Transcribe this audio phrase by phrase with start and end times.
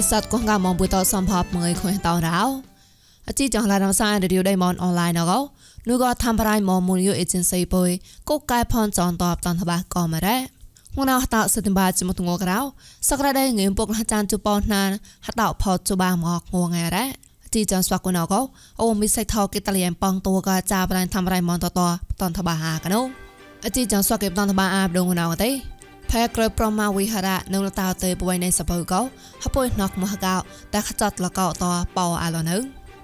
[0.00, 2.40] សតកងកមងបុតសំភពមងខុញតោរោ
[3.28, 5.40] អជីចងឡានសាយរឌីយដៃមនអនឡាញអកោ
[5.88, 7.90] នូក៏ធ្វើប្រៃមមូនយូអេเจนស៊ីបុយ
[8.28, 10.36] កុកកែផនចនតបតនតបាក៏មរ៉េ
[10.96, 12.58] ងួនអត់តសិទ្ធិបាចមុតងក្រៅ
[13.08, 14.82] សក្រដៃងៀមពុកចានជប៉ុនណា
[15.26, 17.04] ហតផតជបាមកងងរ៉េ
[17.54, 18.40] ជីចងស្វាគុណអកោ
[18.82, 21.80] អូមីសៃថោកេតលៀនប៉ងតួក៏ចាប្រៃធ្វើប្រៃមនតត
[22.20, 23.00] តនតបាហាកណូ
[23.64, 25.50] អជីចងស្វាកេតនតបាអាបដងណៅទេ
[26.15, 29.01] ផែក្រប្រមាវិហារៈនៅលតាទៅបុយនៃសបើកោ
[29.43, 30.35] ហពុយណកមហកោ
[30.73, 31.63] តែខចតលកោត
[31.97, 32.57] បោអាឡនៅ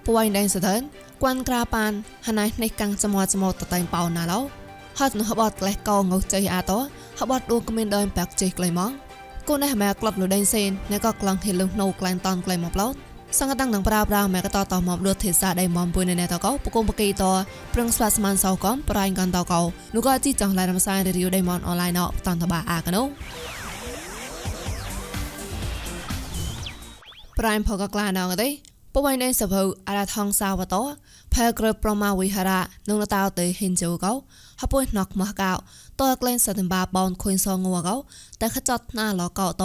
[0.08, 0.82] បុយនៃសដិន
[1.22, 1.92] គួនក្រាប៉ាន
[2.28, 4.40] ហណៃនៃកាំងចមោចមោតតែងបោណាឡោ
[5.00, 6.80] ហត់នោះបតក្លេះកោងុចៃអាតោ
[7.20, 8.92] ហបតឌូគ្មានដើមបាក់ជិះក្លែម៉ង
[9.48, 12.94] គូននេះម៉ែក្លឹបលូដេនសេនណែក៏ក្លងហេលុណូក្លែងតនក្លែមកប្លោត
[13.42, 17.24] សង្កតាំងនឹងប្រាប្រាម៉ែក៏តតមកលួតទេសាដៃមកពុយនៅណែតកោពគុំបកីត
[17.74, 19.62] ប្រឹងស្វាស្មានសោកំប្រៃកានតកោ
[19.96, 23.02] នោះក៏ជីចង់ឡៃរំសាយរីយដៃមកអនឡាញណតនតបាអាកណូ
[27.40, 28.50] ប្រៃផកក្លាណងទេ
[28.94, 30.76] ពវៃនៃសភៅអារថងសាវត
[31.34, 34.14] ផែក្រប្រមាវិហារៈនុងតោទៅហិនជូកោ
[34.62, 35.54] ហពុយណកមកកោ
[36.02, 37.96] តក្លែងសតិបាបោនខុញសងងកោ
[38.42, 39.64] តែខចតណាលកោត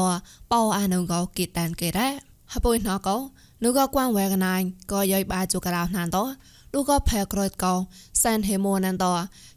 [0.53, 2.07] បោអានុងកោគិតានគេរ៉
[2.53, 3.17] ហពុយណកោ
[3.65, 4.55] នោះក៏គួងវែកណៃ
[4.93, 6.19] ក៏យាយបាជូក្រៅណានត
[6.75, 7.75] នោះក៏ផែក្រោយកោ
[8.23, 9.07] សែនហេមូណានត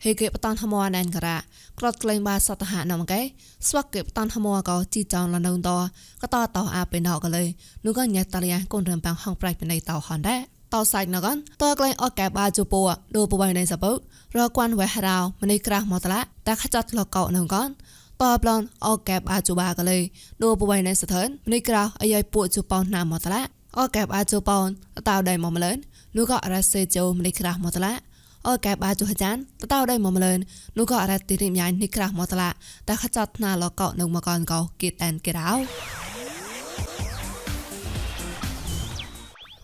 [0.03, 1.39] ហេគេបតានហមណានការៈ
[1.79, 3.21] ក្រត់ក្លែងបាសតហនមកែ
[3.67, 5.69] ស្វកគេបតានហមក៏ជីចောင်းលនៅត
[6.21, 7.43] ក៏តតអាពេលណកលេ
[7.85, 10.39] នោះក៏ញ៉ាតលៀកូនរំបាំងហងប្រៃពីនៃតហនដែរ
[10.73, 12.81] តសៃណកនតក្លែងអកែបាជូពូ
[13.15, 13.91] ដូពបៃនៃសបុ
[14.37, 17.67] រកួនវែហរោមនីក្រាស់មកតឡាតែខចតលកោនៅកន
[18.21, 19.97] តប្លនអកែបអាជូបាកលេ
[20.43, 24.67] ដូពបៃនៃសថនមនីក្រាស់អាយពួកជូប៉ោណាមកតឡា អកែបអាចប៉ោន
[25.09, 25.75] តៅដៃមកម្លឹង
[26.17, 27.93] នោះក៏រ៉ាសេជោម្នេះក្រាស់មកតឡា
[28.47, 29.35] អកែបអាចចាន
[29.73, 30.37] តៅដៃមកម្លឹង
[30.77, 32.49] នោះក៏រ៉ាទីរិមយ៉ាញនេះក្រាស់មកតឡា
[32.87, 35.51] តែខចតណាលកោនឹងមកកនកោគីតានគេរោ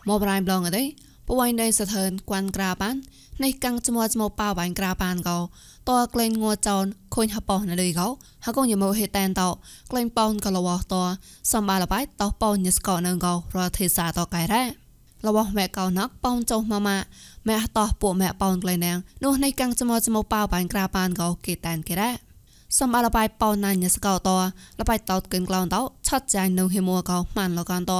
[0.07, 0.83] មកប្រៃប្លងអី
[1.27, 2.95] ពួយនៃសធើនគួនក្រាបាន
[3.43, 5.37] នៃកាំងចមួចមកប៉ាបាញ់ក្រាបានកោ
[5.89, 6.85] តក្លែងងัวចោន
[7.15, 8.07] ខូនហបោណលីកោ
[8.45, 9.41] ហកងយមោហេតែនត
[9.91, 10.93] ក្លែងប៉ោនកលវត
[11.53, 14.63] សំបាលបៃតប៉ោញស្កោនៅកោរទេសាតកៃរ៉ា
[15.27, 16.97] របស់ម៉ែកោណកប៉ោនចុះម៉ាម៉ា
[17.47, 22.11] ម៉ែតោពួកម៉ែប៉ោនក្លែងណាងនោះនៃកាំងចមួចមកប៉ាបាញ់ក្រាបានកោគេតែនគេរ៉ា
[22.79, 24.29] សំអលបៃប៉ោណាញ់ស្កោត
[24.79, 27.93] លបៃតោកិនក្លងតោឆាត់ចាញ់នៅហេមួកោម៉ានលកនត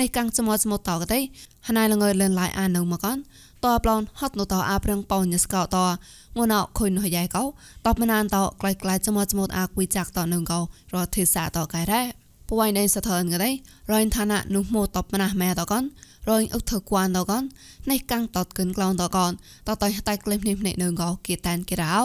[0.00, 1.20] នៃកាំងចមួចមកតោកទេ
[1.66, 3.18] ហណៃលងើលឿនឡាយអាននៅមកន
[3.64, 5.76] តប្លន់ហត់នៅតអាប្រឹងប៉ោញស្កោត
[6.36, 7.44] ងួនអខុយនោះយ៉ៃកោ
[7.86, 10.60] តបមណានតក្លៃក្លៃចមចមតអាគួយចាក់តនឹងកោ
[10.94, 12.02] រត់ទេសាតកែរ៉ា
[12.48, 13.50] ពួយនៃសថនកដៃ
[13.92, 15.84] រយឋានៈនោះមោតបមណាម៉ែតកន
[16.30, 17.42] រយអុកថគួនតកន
[17.90, 19.30] នៃកាំងតតគិនក្លងតកន
[19.68, 21.98] តតៃតៃក្លេមនេះនេះនឹងកោគីតានគេរោ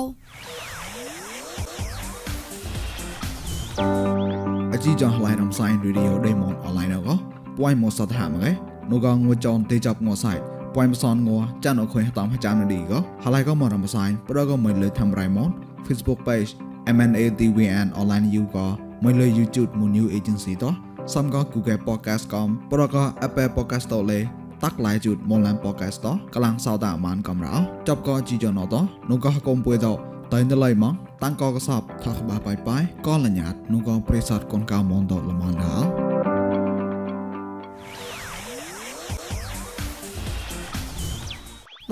[4.73, 7.15] អជីចងឡៃរំសាយរីឌីអូដេម៉ុនអនឡាញកោ
[7.57, 8.51] ពួយមកសតហាមកែ
[8.91, 15.49] នោះកងងួចនទេចាប់ងសៃ ពួយម្សនងัวចានអខុយតាមចាំនឌីក៏ហើយក៏មករំសាយប្រក៏មិនលើធ្វើរៃម៉ូន
[15.87, 16.51] Facebook page
[16.95, 18.67] MNADWN online you ក៏
[19.03, 20.73] មិនលើ YouTube មួយ new agency តោះ
[21.13, 24.19] សំក៏ Google podcast កំប្រក៏ Apple podcast តលេ
[24.63, 27.55] តាក់ឡាយជូតមុនឡាន podcast តកលាំងសោតាអាមានកំរោ
[27.87, 28.75] ចប់ក៏ជីយ៉ណត
[29.09, 29.87] នោះក៏កុំពួយត
[30.33, 35.72] តៃណឡៃម៉ងតាំងក៏កសបថាក្បាបាយបាយក៏លញ្ញាតនោះក៏ប្រេសតកូនកៅមនតល្មនដែរ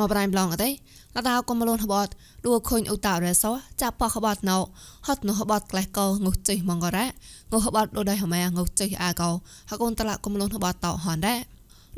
[0.01, 0.69] មកប្រៃប្លងអត់ទេ
[1.15, 2.07] លតាកុំមលូនហបត
[2.45, 3.51] ឌួខុញឧតារេសោ
[3.81, 4.57] ចាប់ប៉ហបតណោ
[5.07, 7.05] ហត់នោះហបតក្លេះកោងុជិមងករ៉ា
[7.51, 9.29] ងុហបតដូដៃហមែងុជិអាកោ
[9.69, 11.35] ហកូនតឡាកុំមលូនហបតតោហនរ៉ា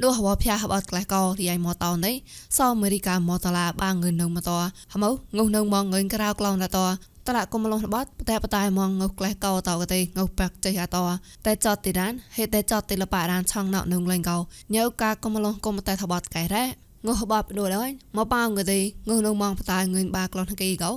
[0.02, 2.16] លុះហបភះហបតក្លេះកោរីឯមកតោនេះ
[2.58, 4.52] សអមេរិកាមកតឡាបាងងឿននឹងមកត
[4.94, 6.80] ហមងុនឹងមកងឿនក្រៅក្លោងតត
[7.28, 10.98] តឡាកុំលងបតតែបតែមកងុក្លេះកោតោកទេងុបាក់ចេះអត
[11.46, 14.38] តែចតទីរានហេតែចតទីលបារានឆងណោនឹងលេងកោ
[14.76, 20.92] ញើកាកុំលងកុំតែថបតកែរ៉ា ងើបបដូរហើយមកប៉ោងកទេងើនឹងមកបតាងឿនបាក្លងហកេកោ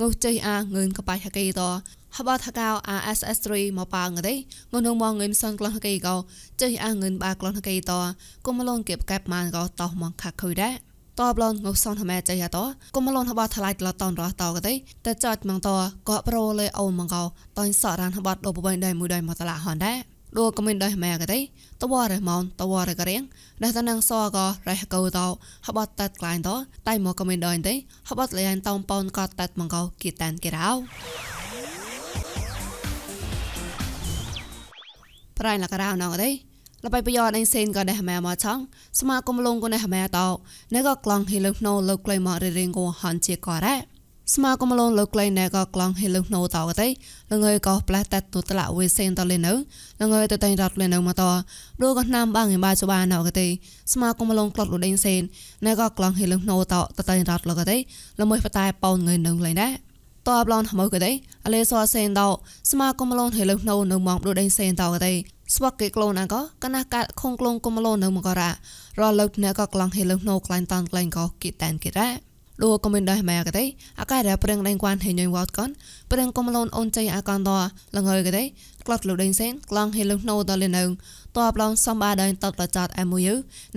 [0.00, 1.62] ងើចេះអាងឿនកបាច់ហកេត
[2.16, 2.68] ហបថាកៅ
[2.98, 3.48] RSS3
[3.78, 6.14] មកប៉ោងកទេងើនឹងមកងឿនសនក្លងហកេកោ
[6.60, 7.92] ចេះអាងឿនបាក្លងហកេត
[8.46, 10.74] គុំមលងគេបកែបម៉ានកោតោះមកខាក់ខុយដែរ
[11.20, 12.58] តបឡនងសនហមែចៃត
[12.94, 14.74] គុំមលនហបថ្លៃតលតនរតកទេ
[15.06, 15.68] តែចតមងត
[16.08, 17.22] ក៏ប្រូលេអូមងកោ
[17.58, 19.98] តនសរានហបតលបបៃដៃមួយដៃមកតឡាហនដែរ
[20.38, 21.38] ដួក៏មានដៃម៉ែកទេ
[21.82, 23.22] តវ៉ារម៉ោនតវ៉ារករៀង
[23.62, 25.26] ដែលតនងសក៏រះកោតោ
[25.66, 26.50] ហបតតាត់ក្លាញ់ត
[26.88, 27.74] តៃមកក៏មានដៃទេ
[28.08, 30.70] ហបតលៀនតោប៉ោនក៏តាត់មកកោគីតានគេរោ
[35.38, 36.30] ប្រៃលករោណងទេ
[36.84, 38.58] លបៃប្រយោជន៍អេសេនក៏ដែរម៉ែមកឆង
[39.00, 40.26] សមាគមលងក៏ដែរម៉ែតោ
[40.74, 43.91] នេះក៏ក្លងហីលឹងណូលោកក្លៃមករៀងក៏ហាន់ជាក៏រ៉ា
[44.34, 46.88] ស្មាគមលងលោកក្លែងណែក៏ក្លងហេលុណូតោកទេ
[47.30, 49.52] លងើយក៏ផ្លែតែទុតឡាវេសេនតលេនៅ
[50.00, 51.22] លងើយទៅតែរត់លេនៅមកត
[51.78, 53.46] ព្រោះក៏ណាំបាងឯបាចបាណោកទេ
[53.92, 55.20] ស្មាគមលងក្លត់លដេងសេន
[55.66, 57.76] ណែក៏ក្លងហេលុណូតោទៅតែរត់លកទេ
[58.20, 59.72] លមួយបតែប៉ោងើយនឹងលេដែរ
[60.28, 61.10] តបឡនហ្មៅកទេ
[61.44, 62.28] អលេសអសេនដោ
[62.70, 65.12] ស្មាគមលងហេលុណូនៅមកលដេងសេនតោកទេ
[65.54, 66.34] ស្វកគេក្លូនអក
[66.64, 68.50] កណាកាខងក្លងគមលងនៅមកករ៉ា
[69.00, 73.64] រលឹកណែក៏ក្លងហេលុណូក្លែងតានក្លែងក៏គិតានគេរ៉ា ឌូកុំមិនដែរម៉ែកទេ
[74.00, 75.70] អាកាយរ៉ាប្រឹងដេងគួនហេញយវ៉ាត់កន
[76.10, 77.50] ប្រឹងកុំលូនអូនចៃអាកនត
[77.96, 78.44] លងើយកទេ
[78.86, 80.84] ក្លត់លូដេងសេនក្លងហេលុណូតលេនៅ
[81.36, 83.28] តបឡងសំបាដេងតតប្រចាត់អែមួយ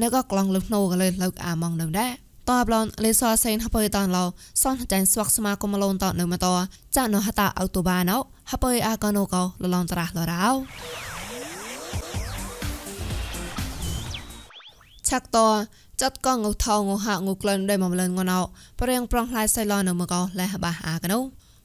[0.01, 2.11] នៅក៏ក្លងលុណូក៏លេលើកអាម៉ងនៅដែរ
[2.49, 4.25] តបឡនលេសសេនហបយតានឡោ
[4.63, 6.47] សនចាញ់ស្វាក់ស្មាកុំលូនតនៅមកត
[6.95, 8.17] ចាក់នៅហតាអូតូបាណោ
[8.51, 10.45] ហបយអាកណូកោលឡនត្រាស់លរោ
[15.09, 15.37] ឆាក់ត
[16.01, 18.39] ចាត់កងងថងងហាងក្លិនដែលមកលឿនងណៅ
[18.79, 21.19] ប្រៀងប្រងផ្លាយសៃឡននៅមកោលែះបាអាកណូ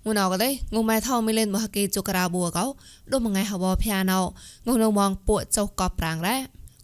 [0.07, 2.65] ងូណៅក៏ទេងូម៉ែថោមីលេនមកគេជុក្រាបួកោ
[3.13, 4.19] ដូចមួយថ្ងៃហបភៀណៅ
[4.67, 6.37] ងូនៅមងពួកចុះកបប្រាំងរ៉ា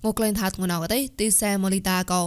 [0.05, 2.21] ងូក្លែងថាងូណៅក៏ទេទីសែម៉ូលីតាកោ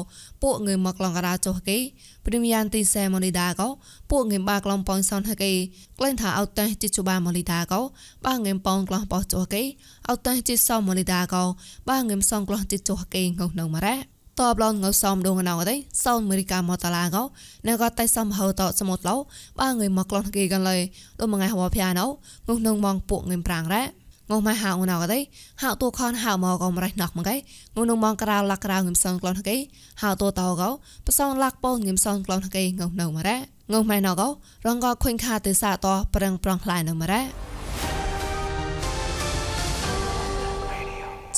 [0.43, 1.77] ពួកងើមកឡងការ៉ាចុះគេ
[2.25, 3.67] ព្រីមយ៉ាងទីសែម៉ូលីតាកោ
[4.11, 5.51] ពួកងើបាក្លំប៉ងសនហគេ
[5.99, 7.79] ក្លែងថាអត់តែជីជបាម៉ូលីតាកោ
[8.25, 9.63] បាងើប៉ងក្លំប៉ោចុះគេ
[10.09, 11.43] អត់តែជីសម៉ូលីតាកោ
[11.89, 15.75] បាងើសងក្លំជីចុះគេងូនៅមករ៉ា តបឡងងើសំដងណៅអី
[16.05, 17.23] សោមេរិកាមកតាឡាកោ
[17.67, 19.15] ណែក៏តែសំហើតសមុទ្រឡោ
[19.59, 20.75] បាងើមកក្លនគេកលៃ
[21.19, 22.05] ដូចមួយថ្ងៃហវភាណៅ
[22.47, 23.83] ងុះនងមកពួកងើប្រាំងរ៉ា
[24.29, 25.19] ងុះមកហៅណៅអី
[25.61, 27.35] ហៅតួខនហៅមកក៏មរៃណក់មកឯ
[27.75, 29.55] ងុះនងមកក្រៅលាក់ក្រៅងើសងក្លនគេ
[30.01, 30.69] ហៅតួតោកោ
[31.07, 33.37] បសងលាក់ពោងើសងក្លនគេងុះនៅមករ៉ា
[33.71, 34.27] ងុះម៉ែណៅកោ
[34.67, 37.21] រងក៏ខុញខាទៅសាតោប្រឹងប្រងខ្លាយនៅមករ៉ា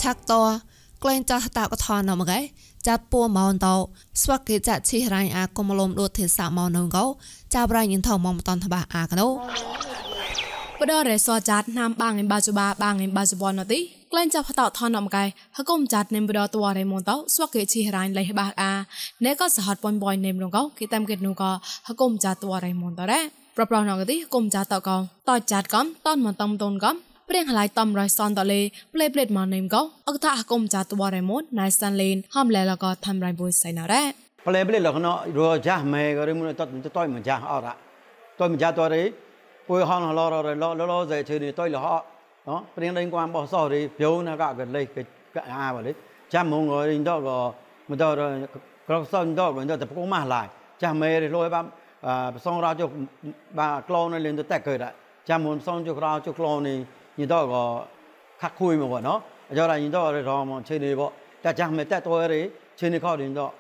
[0.02, 0.42] ឆាក់តោ
[1.04, 2.44] ក្លែងចាស់តាកថាណមកឯង
[2.88, 3.76] ចាត់ពួម៉ោនតោ
[4.22, 7.06] ស្វកគេចាត់ឈីរ៉ៃអាកុំលំដួតទេសាម៉ោនងកោ
[7.54, 9.28] ចាប្រៃញិនថោម៉មតនតបាអាកណូ
[10.80, 13.80] បដរេសចាត់ណាំបាងឯបាជបាបាងឯបាជបនទី
[14.12, 15.24] ក្លែងចាប់តោថនំកែ
[15.58, 18.72] ហកុំចាត់នេមបដតវរេមនតោស្វកគេឈីរ៉ៃលៃបាអា
[19.26, 21.52] ណែក៏សហតប៉ុនបុយនេមរងកោគេតាមគេនូកោ
[21.88, 23.20] ហកុំចាត់តវរេមនតរ៉េ
[23.58, 24.98] ប្រប្រណងទីហកុំចាត់តកោ
[25.30, 26.96] តចាត់កំតនមតំតនកំ
[27.32, 28.62] ព្រៀងឡៃតំរយសនតលេ
[28.94, 34.02] ផ្លេផ្លេតមកនេមកោអកថាហកុំចាតវរេមនណៃសានលេនហំលែលកធ្វើរៃបុយសៃណារ៉េ
[34.46, 35.08] ផ្លេផ្លេលកណ
[35.38, 37.74] រចាស់មេក៏រិមុនតតតយមិនចាស់អរ៉ា
[38.40, 39.04] តយមិនចាស់តរេ
[39.68, 41.88] ពុយហនឡររឡឡឡសេឈឺនេះតយលហ
[42.48, 44.86] ណោព្រៀងដេញគួមបោះសរីភៅណាកកលេក
[45.50, 45.92] អាបលេ
[46.34, 47.38] ចាំមងរិញតក៏
[47.90, 48.22] មិនតរ
[48.88, 50.48] ក្រកសនតក៏តពកម៉ាស់ឡាយ
[50.82, 51.62] ចាស់មេរលយបា
[52.34, 52.82] ប្រសងរោច
[53.60, 54.86] បាក្លូនលេនទៅតែកើត
[55.30, 56.80] ចាំមុនសងជក្រោជក្លូននេះ
[57.18, 57.56] ညီတော့က
[58.42, 59.20] ခတ်ခွေးမှာပေါ့နော်
[59.52, 61.12] အကြောင်းညီတော့တော့မချိန်နေပေါ့
[61.44, 62.46] တက်ကြမယ်တက်တော်ရည်
[62.80, 63.52] ချိန်နေခောက်နေတော့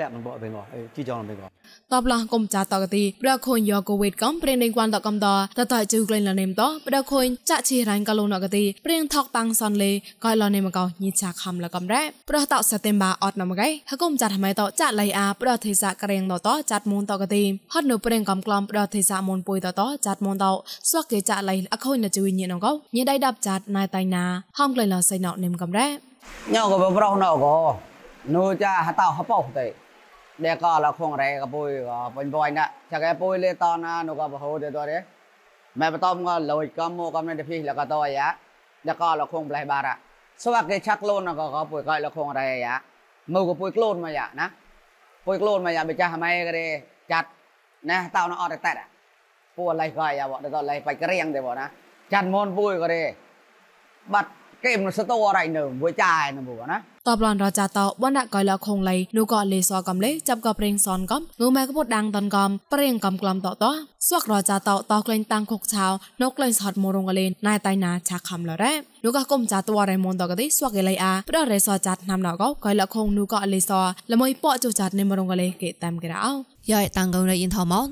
[0.00, 0.66] តាក់នឹងបកវិញអស់
[0.96, 1.50] ជីចងវិញអស់
[1.92, 5.28] តបឡងកុំចាតកទីប្រខូនយកូវីដកំព្រៀងនឹងគួនតកំដ
[5.58, 9.90] តតជូក្លែងលនេមតប្រខូនចាក់ជីរ៉ាញ់កលូនកទីព្រៀងថកប៉ាំងសនលេ
[10.24, 17.42] កយលនេមកោញីចាខំលកំរ៉ែប្រតសតេមបាអត់ណមកៃហកុំចាត់ហ្មៃតចាក់លៃអាប្រទេសាក្រៀងតតចាត់មូនតកទី
[17.72, 20.46] ហត់នៅព្រៀងកំក្លំប្រទេសាមូនពុយតតចាត់មូនត
[20.90, 24.24] ស្វះគេចាក់លៃអខូនជួយញីណងកោញីដៃដាប់ចាត់ណៃតៃណា
[24.58, 25.86] ហំក្លែងលសៃណោនេមកំរ៉ែ
[26.54, 27.56] ញ៉ោកបប្រោណោកោ
[28.34, 29.87] នោះចាហតោហបោទេ
[30.40, 35.02] เด็กก็เราคงไรกับปุ้ยก็เป็นบอยนะจากไอ้ปุ้ยเลยตอนนั้นหนูก็บอกโหเดี๋ยวตัวเด็ก
[35.76, 38.28] แม่ปต้อมก็ลอยก็โมก็ไม่ได้พี่แล้วก็ตัวยะ
[38.84, 39.94] แล้วก็เราคงปลายบาระ
[40.42, 42.76] สวัสดีชักโลนนะก็ก็ปุ้ยก็เราคงไรยะ
[43.32, 44.48] มือก็ปุ้ยโกลนมายะนะ
[45.24, 46.68] ปุ้ยโกลนมายะไปจ้าทำไมก็เลย
[47.12, 47.24] จัด
[47.90, 48.84] นะเต่าน้ออดแต่แต่
[49.56, 51.68] ปวดไรก็อย่าบอกเดี๋ยวตอนไรไปกระเรียงเดี๋ยวบอกนะ
[52.12, 53.04] จัดมอนปุ้ยก็เลย
[54.14, 54.26] บัด
[55.58, 63.64] នៅមួយចាយនៅមួយណាតបឡនរចាតវណ្ណៈកយលខងលៃនូក៏លេសកំលេចាប់ក៏ប្រេងសនកំងូម៉ែក៏ពុតដាងតនកំប្រេងកំក្លំតត
[64.08, 65.86] ស្វករចាតតក្លែងតាំងខុកឆៅ
[66.22, 68.72] នៅក្លែងសហតមរងកលេណៃតៃណាឆាខំលរ៉េ
[69.04, 73.72] នូក៏គុំចាតវរៃមនតកទីស្វកេលៃអាប្ររេសចាត់ណាំណកកយលខងនូក៏លេស
[74.10, 76.18] លមួយប៉ចចាត់នេមរងកលេគេតាមក្រៅ
[76.70, 77.88] យ៉ៃតាំងកងរៃអ៊ីនថមន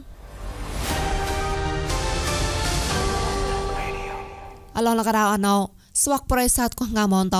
[4.77, 5.57] អឡឡករៅអណោ
[6.03, 7.39] ស្វាក់ប្រិស័តកងមនត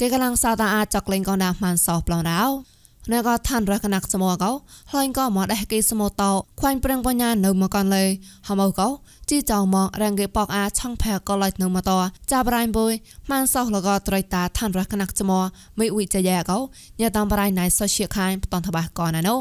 [0.00, 2.42] គេកំឡុងសាតាអាចចក្លែងកនដាម៉ានសោប្លងរោ
[3.12, 4.50] ណែក៏ឋានរកណាក់សមកោ
[4.92, 8.04] ហើយក៏មកដែរគេសមតោខ្វាញ់ប្រឹងបញ្ញានៅមកកនលេ
[8.48, 8.88] ហមកោ
[9.28, 11.90] ជីចောင်းមករងគេបកអាឆងផែក៏ឡៃនៅមកត
[12.32, 12.92] ចាប់រ៉ៃបុយ
[13.30, 15.32] ម៉ានសោលក៏ត្រៃតាឋានរកណាក់សម
[15.78, 16.58] មិនវិចយាកោ
[17.00, 19.34] ញ៉ាតាមបរៃណៃសូសៀខាញ់បតនតបាកនណូ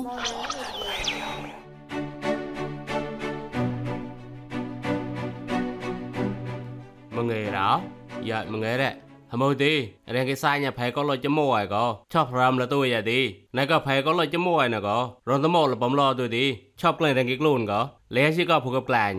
[7.15, 7.96] មងេរោ
[8.29, 8.89] យ៉ាមងេរ៉
[9.31, 9.73] ហមទី
[10.15, 11.83] រៀងគេសាញ៉ាផែក៏លុយចមួយក៏
[12.13, 13.19] ឈប់រំលទួយយ៉ាទី
[13.57, 14.97] ណៃក៏ផែក៏លុយចមួយណក៏
[15.29, 16.45] រនតមកលបំឡទួយទី
[16.81, 17.79] ឈប់ក្លែងរៀងគេខ្លួនក៏
[18.15, 19.15] លេជាក៏ភុកក្លាញ់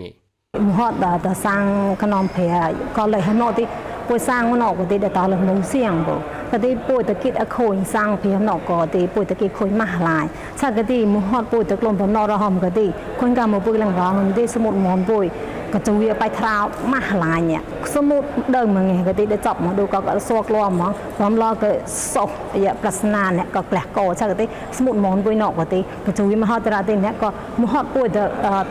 [0.66, 1.64] មហត់ដល់ទៅសាំង
[6.48, 10.26] ក្នុងព្រៃក៏លេហណោទីពួយសាំងណោក៏ទីដល់តលងសៀងបក៏ទីពួយតគិតអខូនសាំងព្រៃណោក៏ទីពួយតគិតខូនម៉ាស់ឡាយ
[10.60, 12.86] ឆាក៏ទីមហត់ពួយតក្លំបំណរហមក៏ទី
[13.20, 15.26] ខូនកាមកពួយលងរងទីសមុទ្រមនពួយ
[15.74, 16.56] ក៏ជួយបៃថ្រា
[16.92, 17.40] ម៉ាស់ឡាញ
[17.94, 18.26] សមុទ្រ
[18.56, 21.70] ដើមងក៏ទីដចប់មកដូក៏ក៏សួក្លមមកព្រមឡក៏
[22.14, 22.30] សុស
[22.64, 24.44] យប្រស្នាអ្នកក៏ក្លះកោឆាក៏ទី
[24.78, 27.28] សមុទ្រមនពួយណោក៏ទីក៏ជួយមហត់តាទីអ្នកក៏
[27.62, 28.18] មហត់ពួយត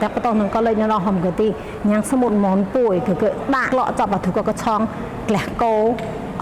[0.02, 1.48] តែបតនឹងក៏លេងរហមក៏ទី
[1.90, 4.80] ញ៉ាងសមុទ្រមនពួយគឺក៏ដាក់ក្លក់ចាប់បាទុក៏ក៏ឆង
[5.30, 5.76] ក្លះកោ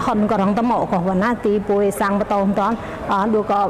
[0.04, 2.72] ហនក៏រងតមកក៏វណ្ណាទីពួយសាំងបតោតន
[3.12, 3.60] អឌូក៏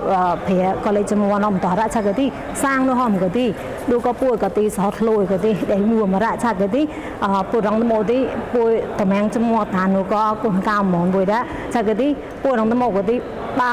[0.46, 2.24] ព្រាក៏លេចមួនអំតរឆាក៏ទី
[2.64, 3.44] សាំងនោះហមក៏ទី
[3.90, 6.82] ឌូក៏ពួយក៏ទីសោធ្លួយក៏ទីដែលមួមរឆាក៏ទី
[7.24, 8.18] អពួយរងតមកទី
[8.54, 11.42] ពួយតំងចមួតានោះក៏គុំកៅមនពួយដែរ
[11.74, 12.08] ឆាក៏ទី
[12.42, 13.16] ពួយរងតមកក៏ទី
[13.60, 13.70] បើ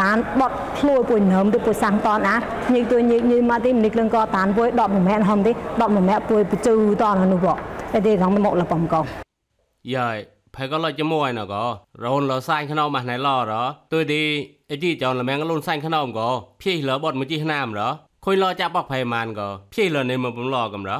[0.00, 2.36] បានបត់ធ្លួយពួយនឹមទៅពួយសាំងតនអា
[2.74, 7.48] ញីទួញីញីមកទីមិនគ្លឹងក៏តានពួយ10ម៉ែនហមទី10ម៉ែពួយបជឺតននោះប
[7.92, 9.00] តែទីរងតមកលបំកោ
[9.94, 11.64] យាយ ផែក៏លជាមួយណក៏
[12.04, 13.52] រនលសាញ់ខ្នោម៉ាស់ណៃឡរ
[13.92, 14.22] ទុយទី
[14.70, 16.28] អីទីចောင်းលមែងលូនសាញ់ខ្នោមក៏
[16.62, 17.80] ភីលបត់មួយជីណាមរ
[18.24, 20.90] ខុយលចាប់បោះផៃម៉ានក៏ភីលនៅមកបំឡកំរ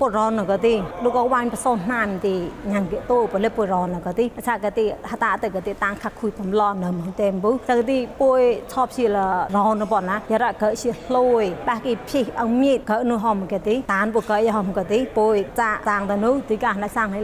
[0.00, 0.74] ពុរនក៏ទី
[1.04, 2.34] លោកក៏វាញ់ប្រសោះណានទី
[2.72, 8.40] ញ៉ាំគេតូបលិពុរនក៏ទីឆាក៏ទីហតាទៅក៏ទីតាំងខាคุยបំឡនៅមកទេបុទៅទីពួយ
[8.72, 9.18] ឈប់ជាល
[9.54, 17.22] រនបណាយរៈក៏ជាលួយបាគីភីអងមៀតក៏នោះហមក៏ទីតានពុក៏យហមក៏ទីពួយចាតាំងទៅនោះទីកាណៃសាំងឲ្យ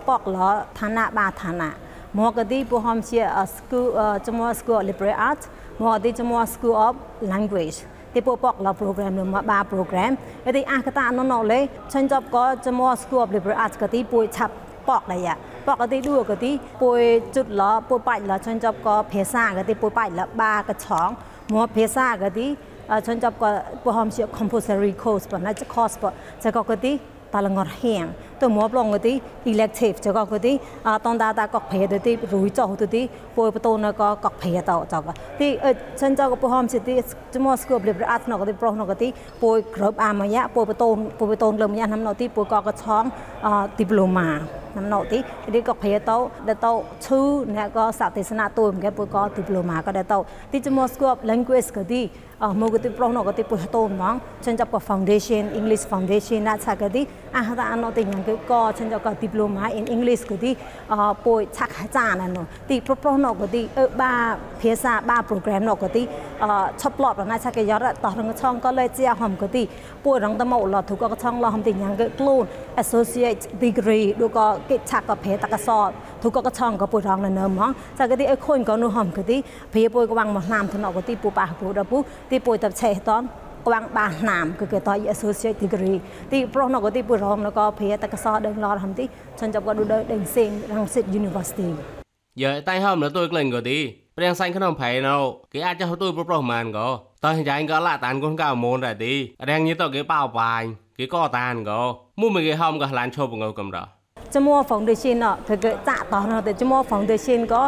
[0.07, 0.37] ប៉កឡ
[0.77, 1.84] ឋានៈបាឋានៈមកកទីពហ
[2.94, 3.20] មជា
[3.56, 3.88] school
[4.26, 5.44] ជាមួយ school of liberal arts
[5.84, 6.94] មកទីជាមួយ school of
[7.32, 7.78] language
[8.14, 10.12] ទីពពកឡ program នៅមកបា program
[10.56, 11.60] ទីអះកតាណណលេ
[11.92, 14.54] ឆាញ់ចប់ក៏ជាមួយ school of liberal arts កទីពួយឆាប់
[14.88, 16.50] ปอกเลยอะปอกกติดูกติ
[16.80, 17.02] ปุย
[17.34, 21.08] จุดละปุยไปละฉันจบก็เพซ่ากติปุยไปละบากระช่อง
[21.52, 22.46] มัวเพซ่ากติ
[23.06, 23.48] ฉันจบก็
[23.82, 26.12] ปุยหอมเสีย compulsory course ปะนะจะ course ปะ
[26.42, 26.92] จะก็กติ
[27.32, 28.04] ตาลงอดแห้ง
[28.40, 29.14] ตัวมัวปลงกติ
[29.50, 30.52] elective จะก็กติ
[31.04, 33.02] ตอนตาตากอกเพดติรุยจ่อตัวติ
[33.36, 35.02] ปุยประตูนก็กอกเพต่อจอก
[35.40, 35.66] ติเอ
[36.00, 36.94] ฉันจก็ปุยหอมสิติ
[37.32, 39.08] จะมัว school liberal arts นกติปรนกติ
[39.42, 40.88] ปุยกรบอามายะปุยประตู
[41.18, 43.04] ปุยประตูเริ่มยะน้ำนติปุยก็กระช่อง
[43.78, 44.28] ดิปโลมา
[44.74, 48.72] năm nọ tí đi có phải tàu để tàu chú nè có sát thế sana tôi
[48.72, 52.48] mình cái bữa có diploma có để tàu tí cho Moscow language cái đi à
[52.48, 56.42] mua cái pro nó cái tí bữa tàu mong chân chấp có foundation English foundation
[56.42, 58.33] nát sao cái đi à ta anh nó tình yang cái có chân chấp có
[58.33, 58.33] diploma in English cái đi à bồi chắc hai cha nè nó tí pro pro
[63.17, 66.07] nó cái đi ở ba phía xa ba program nó cái đi
[66.39, 69.13] à chop lọt là nát sao cái gió đó tao nó trong có lấy chia
[69.19, 69.67] hòm cái đi
[70.03, 73.39] bồi rong tâm mẫu là thuộc có trong là hòm tình yang cái clone associate
[73.61, 75.69] degree đôi có កិឆាកភេតកស
[76.23, 79.37] ទុកកឆងកពុរងនៅហ្មងចាកទីអីខូនក៏នោះហំកទី
[79.73, 81.97] ភេពុយកវាងមកណាមថ្នកទីពូប៉ះពូដពូ
[82.31, 83.23] ទីពុយតឆេតន
[83.67, 85.97] ក្វាំងបាសណាមគឺគេតោះ associate degree
[86.31, 89.05] ទីប្រុសនោះក៏ទីបុរមនោះក៏ព្រាតកសដឹងឡរហំទី
[89.39, 91.69] ฉันចាប់ក៏ដូចដឹងសេងរងសិត University
[92.41, 93.77] យើតៃហំលទួយក្លែងក៏ទី
[94.17, 95.17] ព្រៀងសាញ់ក្នុងផៃណោ
[95.53, 96.87] គេអាចទៅទួយប្រុសប្រុសម៉ានក៏
[97.25, 99.13] តោះយ៉ាងក៏ឡាតានកូនកៅមូនដែរទី
[99.49, 100.63] រៀងញីតគេប៉ោបាញ
[100.97, 101.79] គេក៏តានក៏
[102.19, 103.83] មុំគេហំក៏ឡានឈប់ងើកំរោ
[104.35, 107.61] ចមួ foundation ណោធ្វើគេចាក់តោះណោតែចមួ foundation ក៏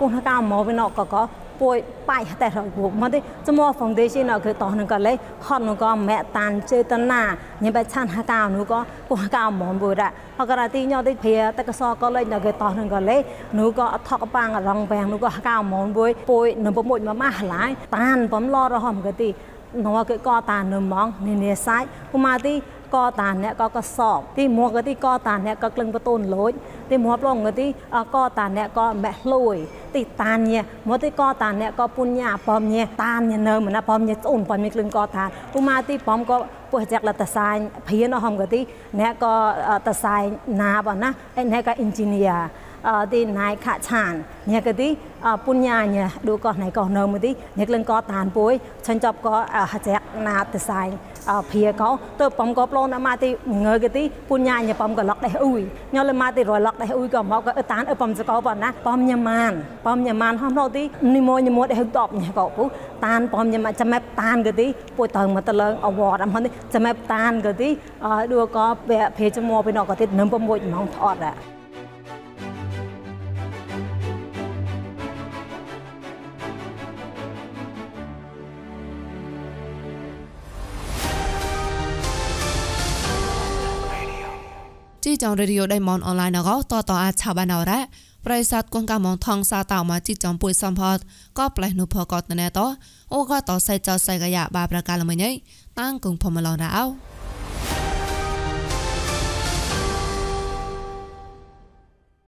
[0.00, 1.22] កូនកៅមូនវិញណោក៏ក៏
[1.60, 1.76] ពួយ
[2.10, 2.58] បាយតែរ
[2.90, 5.12] កមកទេចំពោះ foundation ណគឺតោះនឹងក៏លេ
[5.46, 7.22] ហត់នឹងក៏មែតានចេតនា
[7.62, 8.78] ញ៉ែបែឆានហកៅនោះក៏
[9.10, 13.16] គុណកៅមកបុរៈហករាទីញ៉ទៅព្រាតកសក៏លេនៅគេតោះនឹងក៏លេ
[13.58, 19.30] នោះក៏អថកប៉ាងរងបែងនោះក៏ហកៅមកបុយពួយនឹងប្រមួយមកម៉ាស់ឡាយតានបំឡរហមក៏ទី
[19.86, 22.54] នោះគេក៏តាននឹងមកនេះនេះសាច់គុំមកទី
[22.94, 26.52] ក៏តាអ្នកក៏កសបទីមួកទីក៏តាអ្នកក៏ក្លឹងបតូនលូច
[26.90, 27.66] ទីមួប្លងទី
[28.14, 29.56] ក៏តាអ្នកក៏ម៉ែលួយ
[29.96, 35.24] ទីតានញ៉មកទីក៏តាអ្នកក៏ពុញ្ញាបំញ៉តានញ៉នៅមណាបំញ៉អូនបំញ៉ក្លឹងក៏តា
[35.58, 36.36] ឧមាទីបំក៏
[36.70, 37.56] ពោះចាក់លតសាញ
[37.86, 38.60] ព្រៀនហមក៏ទី
[39.00, 39.34] អ្នកក៏
[39.86, 40.22] តសាយ
[40.60, 42.38] ណាបណាឯអ្នកក៏អ៊ីនជីនីយ៉ា
[43.12, 44.12] ទីណៃខឆាន
[44.50, 44.88] ញ៉កទី
[45.46, 48.52] ពុញ្ញាញ៉ឌូក៏ណៃក៏នៅមកទីញ៉ក្លឹងក៏តានពួយ
[48.86, 49.34] ឆាញ់ចប់ក៏
[49.72, 50.88] ហចាក់ណាតសាយ
[51.50, 53.28] ព្រាក៏ទៅបំក៏ប្លូនមកទី
[53.64, 55.62] ងើគេទីពុញ្ញាញបំក៏ឡុកដេះអ៊ុយ
[55.94, 59.52] ញ៉លមកទីរឡុកដេះអ៊ុយក៏មកក៏តានអឺបំសកោប៉ុណ្ណាបំញ៉ាម៉ាន
[59.86, 60.82] បំញ៉ាម៉ានហមឡូទី
[61.16, 62.64] និមយនិមដេះតបញ៉ក៏ពុ
[63.06, 67.68] តានបំញ៉ាម៉ាចាំប់តានគេទីពួយតើមកតលើងអវតអំនេះចាំប់តានគេទី
[68.30, 71.36] ឌូក៏ព្រាចមោពីណក៏ទីនឹម6ម៉ោងថតដែរ
[85.04, 87.80] ជីចងរេឌីយោដៃមនអនឡាញណកតតអាចឆាបានអរ៉ា
[88.26, 90.98] ប្រិស័តគងកាមងថងសាតោមកជីចំពុយសំផត
[91.38, 92.60] ក៏ផ្លេះនុផកតណែត
[93.12, 95.30] អូក៏តសៃចសៃកយ៉ាបាប្រកាលមញៃ
[95.80, 96.84] តាំងគងផមឡនរោ